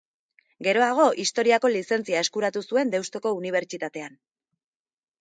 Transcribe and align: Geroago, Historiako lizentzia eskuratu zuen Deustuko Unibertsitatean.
Geroago, 0.67 1.05
Historiako 1.25 1.71
lizentzia 1.77 2.25
eskuratu 2.27 2.65
zuen 2.73 2.97
Deustuko 2.97 3.37
Unibertsitatean. 3.43 4.21